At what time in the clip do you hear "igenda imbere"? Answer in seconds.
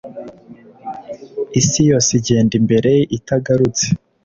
2.19-2.91